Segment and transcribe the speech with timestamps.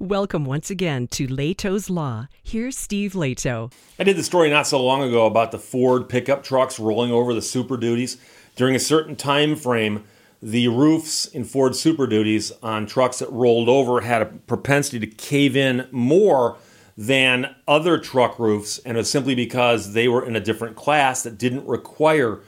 [0.00, 2.28] Welcome once again to Lehto's Law.
[2.44, 3.72] Here's Steve Lehto.
[3.98, 7.34] I did the story not so long ago about the Ford pickup trucks rolling over
[7.34, 8.16] the Super Duties.
[8.54, 10.04] During a certain time frame,
[10.40, 15.08] the roofs in Ford Super Duties on trucks that rolled over had a propensity to
[15.08, 16.58] cave in more
[16.96, 21.24] than other truck roofs, and it was simply because they were in a different class
[21.24, 22.38] that didn't require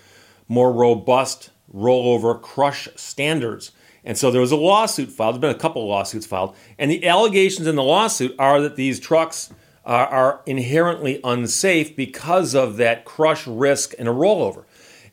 [0.47, 3.73] more robust rollover crush standards.
[4.05, 5.35] And so there was a lawsuit filed.
[5.35, 6.57] There's been a couple of lawsuits filed.
[6.79, 9.53] And the allegations in the lawsuit are that these trucks
[9.85, 14.65] are, are inherently unsafe because of that crush risk and a rollover.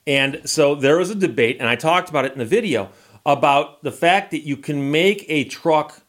[0.06, 2.90] And so there was a debate, and I talked about it in the video,
[3.26, 6.02] about the fact that you can make a truck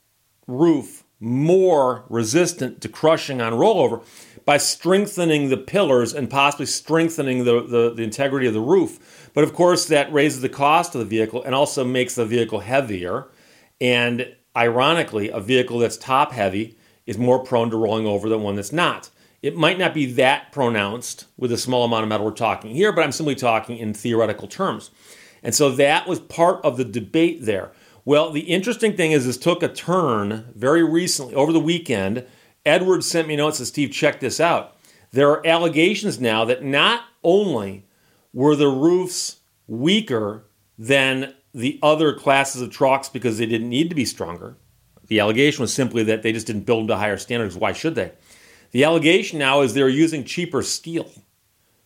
[0.47, 4.05] roof more resistant to crushing on rollover
[4.49, 9.31] by strengthening the pillars and possibly strengthening the, the, the, integrity of the roof.
[9.35, 12.61] But of course, that raises the cost of the vehicle and also makes the vehicle
[12.61, 13.27] heavier.
[13.79, 18.55] And ironically, a vehicle that's top heavy is more prone to rolling over than one
[18.55, 19.11] that's not.
[19.43, 22.91] It might not be that pronounced with the small amount of metal we're talking here,
[22.91, 24.91] but I'm simply talking in theoretical terms.
[25.43, 27.73] And so that was part of the debate there.
[28.07, 32.25] Well, the interesting thing is this took a turn very recently over the weekend
[32.69, 34.77] Edwards sent me notes and Steve, check this out.
[35.11, 37.87] There are allegations now that not only
[38.33, 40.45] were the roofs weaker
[40.79, 44.57] than the other classes of trucks because they didn't need to be stronger.
[45.09, 47.57] The allegation was simply that they just didn't build them to higher standards.
[47.57, 48.13] Why should they?
[48.71, 51.11] The allegation now is they're using cheaper steel.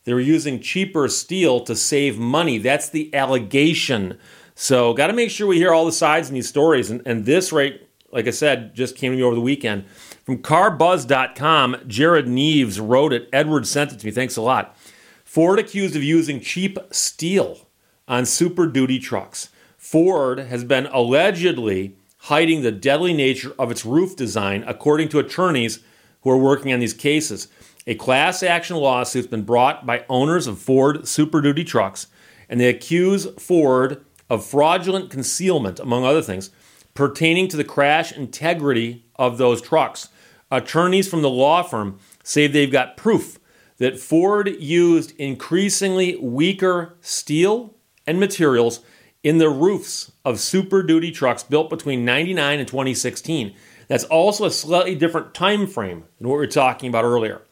[0.05, 2.59] They're using cheaper steel to save money.
[2.59, 4.19] That's the allegation.
[4.57, 6.91] So, got to make sure we hear all the sides in these stories.
[6.91, 9.85] And, and this rate, like I said, just came to me over the weekend.
[10.25, 13.29] From carbuzz.com, Jared Neves wrote it.
[13.33, 14.13] Edward sent it to me.
[14.13, 14.77] Thanks a lot.
[15.25, 17.69] Ford accused of using cheap steel
[18.07, 19.49] on Super Duty trucks.
[19.77, 25.81] Ford has been allegedly hiding the deadly nature of its roof design, according to attorneys
[26.21, 27.49] who are working on these cases.
[27.87, 32.07] A class action lawsuit has been brought by owners of Ford Super Duty trucks,
[32.49, 36.51] and they accuse Ford of fraudulent concealment, among other things,
[36.95, 40.09] pertaining to the crash integrity of those trucks.
[40.51, 43.39] Attorneys from the law firm say they've got proof
[43.79, 47.75] that Ford used increasingly weaker steel
[48.07, 48.81] and materials
[49.23, 53.55] in the roofs of Super Duty trucks built between 99 and 2016.
[53.89, 57.43] That's also a slightly different time frame than what we were talking about earlier.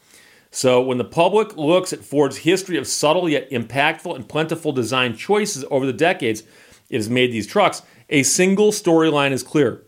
[0.52, 5.16] So, when the public looks at Ford's history of subtle yet impactful and plentiful design
[5.16, 6.42] choices over the decades
[6.90, 9.84] it has made these trucks, a single storyline is clear.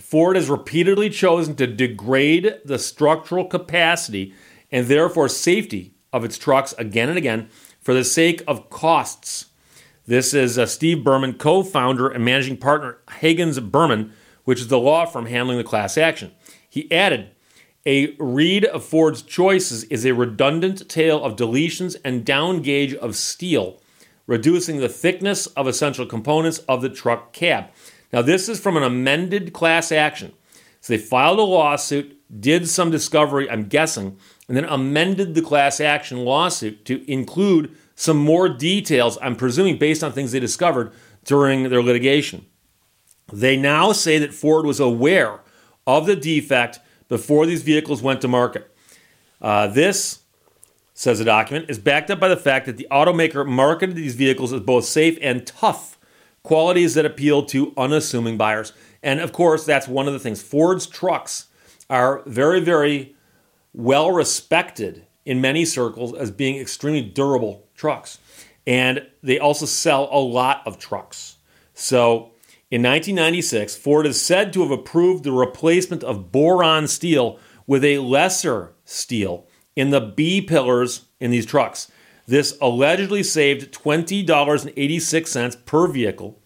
[0.00, 4.34] Ford has repeatedly chosen to degrade the structural capacity
[4.70, 7.48] and therefore safety of its trucks again and again
[7.80, 9.46] for the sake of costs.
[10.06, 14.12] This is uh, Steve Berman, co founder and managing partner, Hagens Berman,
[14.44, 16.32] which is the law firm handling the class action.
[16.68, 17.30] He added,
[17.86, 23.80] a read of Ford's choices is a redundant tale of deletions and downgauge of steel,
[24.26, 27.66] reducing the thickness of essential components of the truck cab.
[28.12, 30.32] Now, this is from an amended class action.
[30.80, 34.18] So they filed a lawsuit, did some discovery, I'm guessing,
[34.48, 40.02] and then amended the class action lawsuit to include some more details, I'm presuming based
[40.02, 40.92] on things they discovered
[41.24, 42.44] during their litigation.
[43.32, 45.40] They now say that Ford was aware
[45.86, 48.70] of the defect before these vehicles went to market.
[49.40, 50.20] Uh, this,
[50.94, 54.52] says the document, is backed up by the fact that the automaker marketed these vehicles
[54.52, 55.98] as both safe and tough
[56.44, 58.72] qualities that appeal to unassuming buyers.
[59.02, 60.40] And of course, that's one of the things.
[60.40, 61.46] Ford's trucks
[61.90, 63.16] are very, very
[63.72, 68.18] well respected in many circles as being extremely durable trucks.
[68.66, 71.36] And they also sell a lot of trucks.
[71.74, 72.32] So
[72.70, 77.98] in 1996, Ford is said to have approved the replacement of boron steel with a
[77.98, 81.90] lesser steel in the B pillars in these trucks.
[82.26, 86.38] This allegedly saved $20.86 per vehicle,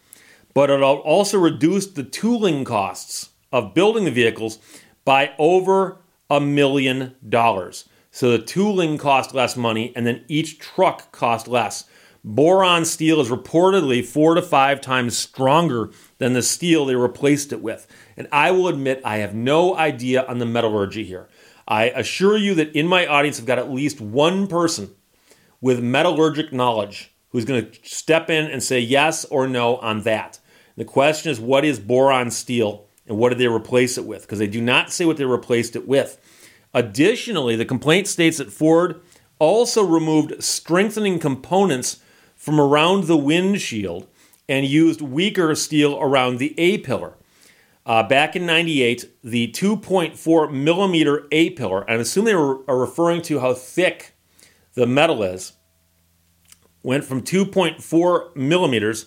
[0.54, 4.58] but it also reduced the tooling costs of building the vehicles
[5.04, 5.98] by over
[6.28, 7.88] a million dollars.
[8.10, 11.84] So the tooling cost less money, and then each truck cost less.
[12.24, 17.62] Boron steel is reportedly four to five times stronger than the steel they replaced it
[17.62, 17.86] with.
[18.16, 21.28] And I will admit, I have no idea on the metallurgy here.
[21.68, 24.90] I assure you that in my audience, I've got at least one person
[25.60, 30.40] with metallurgic knowledge who's going to step in and say yes or no on that.
[30.78, 34.22] The question is, what is boron steel and what did they replace it with?
[34.22, 36.18] Because they do not say what they replaced it with.
[36.72, 39.00] Additionally, the complaint states that Ford
[39.38, 42.00] also removed strengthening components
[42.34, 44.06] from around the windshield
[44.48, 47.17] and used weaker steel around the A pillar.
[47.88, 52.76] Uh, back in 98, the 2.4 millimeter A pillar, and I assume they were, are
[52.76, 54.14] referring to how thick
[54.74, 55.54] the metal is,
[56.82, 59.06] went from 2.4 millimeters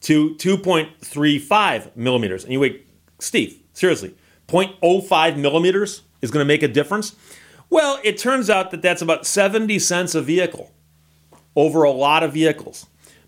[0.00, 2.44] to 2.35 millimeters.
[2.44, 2.86] And you wait,
[3.18, 4.14] Steve, seriously,
[4.48, 7.14] 0.05 millimeters is going to make a difference?
[7.68, 10.72] Well, it turns out that that's about 70 cents a vehicle
[11.54, 12.86] over a lot of vehicles.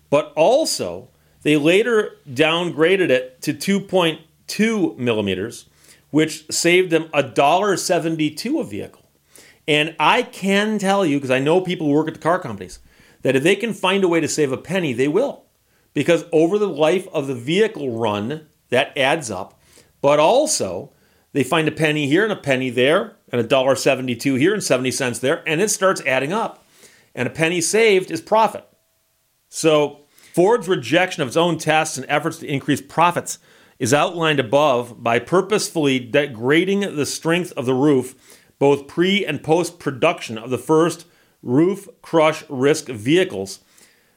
[0.09, 1.09] But also,
[1.43, 3.53] they later downgraded it to
[4.47, 5.69] 2.2 millimeters,
[6.09, 9.09] which saved them $1.72 a vehicle.
[9.67, 12.79] And I can tell you, because I know people who work at the car companies,
[13.23, 15.45] that if they can find a way to save a penny, they will.
[15.93, 19.59] Because over the life of the vehicle run, that adds up.
[20.01, 20.91] But also,
[21.33, 24.63] they find a penny here and a penny there, and a dollar seventy-two here and
[24.63, 26.63] 70 cents there, and it starts adding up.
[27.15, 28.67] And a penny saved is profit.
[29.49, 30.01] So
[30.33, 33.39] Ford's rejection of its own tests and efforts to increase profits
[33.79, 38.15] is outlined above by purposefully degrading the strength of the roof,
[38.59, 41.05] both pre and post production of the first
[41.43, 43.59] roof crush risk vehicles,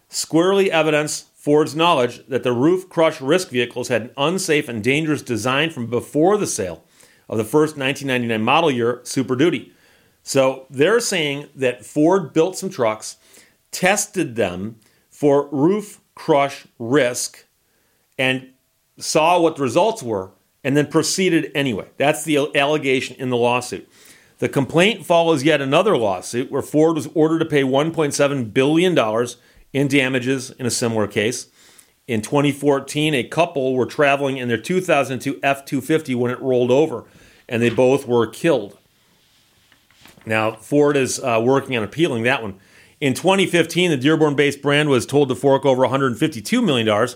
[0.08, 5.22] squarely evidence Ford's knowledge that the roof crush risk vehicles had an unsafe and dangerous
[5.22, 6.84] design from before the sale
[7.28, 9.72] of the first 1999 model year Super Duty.
[10.22, 13.16] So they're saying that Ford built some trucks,
[13.70, 14.76] tested them
[15.10, 17.46] for roof crush risk,
[18.19, 18.50] and
[18.98, 20.32] saw what the results were,
[20.64, 21.88] and then proceeded anyway.
[21.96, 23.88] That's the allegation in the lawsuit.
[24.38, 29.26] The complaint follows yet another lawsuit where Ford was ordered to pay $1.7 billion
[29.72, 31.48] in damages in a similar case.
[32.06, 37.04] In 2014, a couple were traveling in their 2002 F 250 when it rolled over
[37.48, 38.78] and they both were killed.
[40.24, 42.58] Now, Ford is uh, working on appealing that one.
[43.00, 47.08] In 2015, the Dearborn based brand was told to fork over $152 million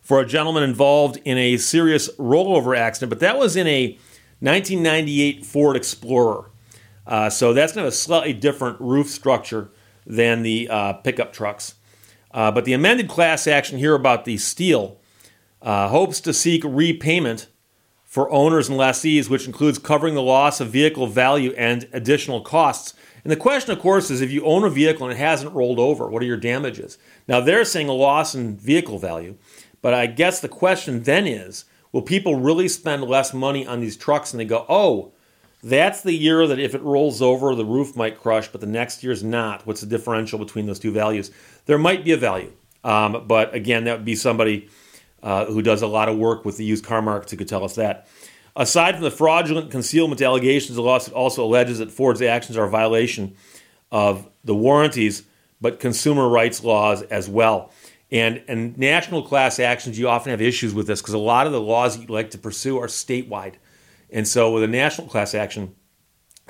[0.00, 3.98] for a gentleman involved in a serious rollover accident, but that was in a
[4.40, 6.50] 1998 Ford Explorer.
[7.06, 9.70] Uh, so that's kind of a slightly different roof structure
[10.06, 11.74] than the uh, pickup trucks.
[12.32, 15.00] Uh, but the amended class action here about the steel
[15.62, 17.48] uh, hopes to seek repayment
[18.04, 22.94] for owners and lessees, which includes covering the loss of vehicle value and additional costs.
[23.22, 25.78] And the question, of course, is if you own a vehicle and it hasn't rolled
[25.78, 26.98] over, what are your damages?
[27.28, 29.36] Now, they're saying a loss in vehicle value,
[29.82, 33.96] but I guess the question then is will people really spend less money on these
[33.96, 35.12] trucks and they go, oh,
[35.62, 39.02] that's the year that if it rolls over, the roof might crush, but the next
[39.02, 39.66] year's not.
[39.66, 41.30] What's the differential between those two values?
[41.66, 44.68] There might be a value, um, but again, that would be somebody
[45.22, 47.64] uh, who does a lot of work with the used car markets, who could tell
[47.64, 48.08] us that.
[48.56, 52.70] Aside from the fraudulent concealment allegations, the lawsuit also alleges that Ford's actions are a
[52.70, 53.36] violation
[53.92, 55.24] of the warranties,
[55.60, 57.70] but consumer rights laws as well.
[58.12, 61.52] And, and national class actions, you often have issues with this because a lot of
[61.52, 63.54] the laws you like to pursue are statewide.
[64.10, 65.74] And so with a national class action,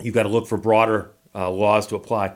[0.01, 2.35] you've got to look for broader uh, laws to apply.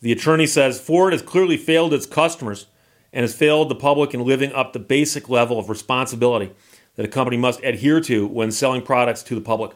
[0.00, 2.66] The attorney says Ford has clearly failed its customers
[3.12, 6.52] and has failed the public in living up the basic level of responsibility
[6.96, 9.72] that a company must adhere to when selling products to the public.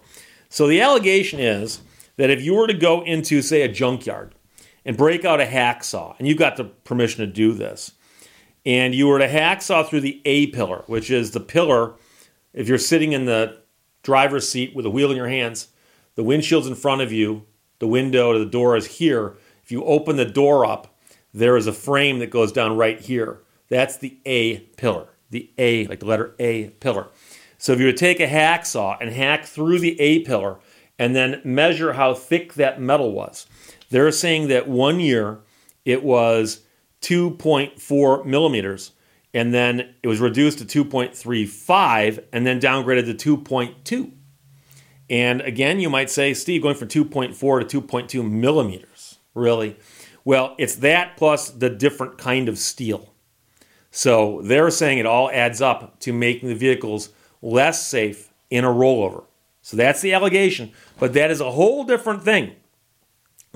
[0.49, 1.81] So the allegation is
[2.17, 4.35] that if you were to go into, say, a junkyard
[4.85, 7.93] and break out a hacksaw, and you've got the permission to do this,
[8.68, 11.94] and you were to hacksaw through the A pillar, which is the pillar,
[12.52, 13.62] if you're sitting in the
[14.02, 15.68] driver's seat with a wheel in your hands,
[16.16, 17.46] the windshield's in front of you,
[17.78, 19.38] the window to the door is here.
[19.64, 20.98] If you open the door up,
[21.32, 23.40] there is a frame that goes down right here.
[23.70, 27.06] That's the A pillar, the A, like the letter A pillar.
[27.56, 30.58] So if you would take a hacksaw and hack through the A pillar
[30.98, 33.46] and then measure how thick that metal was,
[33.88, 35.38] they're saying that one year
[35.87, 36.64] it was
[37.00, 38.93] 2.4 millimeters
[39.35, 44.12] and then it was reduced to 2.35 and then downgraded to 2.2.
[45.11, 49.76] And again, you might say, Steve, going from 2.4 to 2.2 millimeters, really?
[50.25, 53.12] Well, it's that plus the different kind of steel.
[53.90, 58.69] So they're saying it all adds up to making the vehicles less safe in a
[58.69, 59.25] rollover.
[59.62, 62.52] So that's the allegation, but that is a whole different thing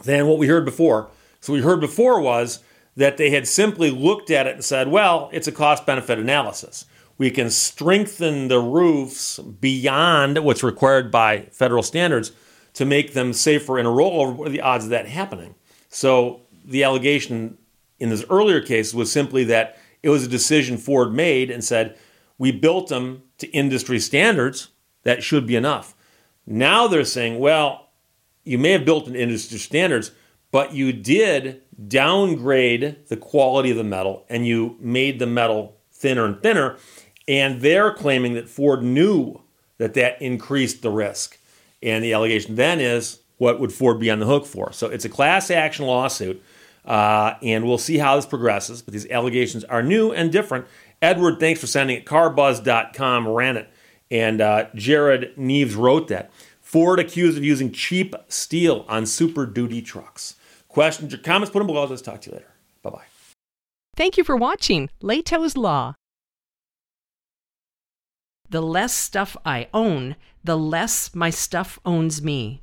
[0.05, 1.11] than what we heard before.
[1.41, 2.61] So we heard before was
[2.97, 6.85] that they had simply looked at it and said, well, it's a cost benefit analysis.
[7.19, 12.33] We can strengthen the roofs beyond what's required by federal standards
[12.75, 14.35] to make them safer in a rollover.
[14.35, 15.55] What are the odds of that happening?
[15.89, 17.59] So the allegation
[17.99, 21.97] in this earlier case was simply that it was a decision Ford made and said,
[22.39, 24.69] we built them to industry standards.
[25.05, 25.95] That should be enough.
[26.47, 27.91] Now they're saying, well,
[28.43, 30.11] you may have built an industry standards,
[30.51, 36.25] but you did downgrade the quality of the metal and you made the metal thinner
[36.25, 36.77] and thinner.
[37.29, 39.41] And they're claiming that Ford knew
[39.79, 41.39] that that increased the risk.
[41.83, 44.73] And the allegation then is what would Ford be on the hook for?
[44.73, 46.41] So it's a class action lawsuit,
[46.85, 48.83] uh, and we'll see how this progresses.
[48.83, 50.67] But these allegations are new and different.
[51.01, 52.07] Edward, thanks for sending it.
[52.07, 53.69] Carbuzz.com ran it,
[54.13, 56.31] and uh, Jared Neves wrote that.
[56.61, 60.37] Ford accused of using cheap steel on Super Duty trucks.
[60.73, 61.85] Questions or comments, put them below.
[61.85, 62.51] Let's talk to you later.
[62.83, 63.05] Bye bye.
[63.95, 65.95] Thank you for watching Lehto's Law.
[68.49, 72.63] The less stuff I own, the less my stuff owns me.